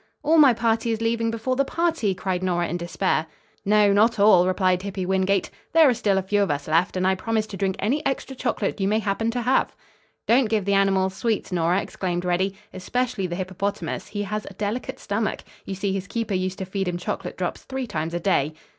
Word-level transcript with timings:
"All 0.23 0.39
my 0.39 0.51
party 0.51 0.89
is 0.89 0.99
leaving 0.99 1.29
before 1.29 1.55
the 1.55 1.63
party," 1.63 2.15
cried 2.15 2.41
Nora 2.41 2.67
in 2.67 2.75
despair. 2.77 3.27
"No, 3.63 3.93
not 3.93 4.17
all," 4.17 4.47
replied 4.47 4.81
Hippy 4.81 5.05
Wingate. 5.05 5.51
"There 5.73 5.87
are 5.87 5.93
still 5.93 6.17
a 6.17 6.23
few 6.23 6.41
of 6.41 6.49
us 6.49 6.67
left, 6.67 6.97
and 6.97 7.05
I 7.05 7.13
promise 7.13 7.45
to 7.45 7.55
drink 7.57 7.75
any 7.77 8.03
extra 8.03 8.35
chocolate 8.35 8.81
you 8.81 8.87
may 8.87 8.97
happen 8.97 9.29
to 9.29 9.43
have." 9.43 9.75
"Don't 10.27 10.49
give 10.49 10.65
the 10.65 10.73
animals 10.73 11.13
sweets, 11.13 11.51
Nora," 11.51 11.79
exclaimed 11.83 12.25
Reddy. 12.25 12.55
"Especially 12.73 13.27
the 13.27 13.35
hippopotamus. 13.35 14.07
He 14.07 14.23
has 14.23 14.47
a 14.49 14.55
delicate 14.55 14.99
stomach. 14.99 15.43
You 15.65 15.75
see, 15.75 15.93
his 15.93 16.07
keeper 16.07 16.33
used 16.33 16.57
to 16.57 16.65
feed 16.65 16.87
him 16.87 16.97
chocolate 16.97 17.37
drops 17.37 17.61
three 17.61 17.85
times 17.85 18.15
a 18.15 18.19
day." 18.19 18.55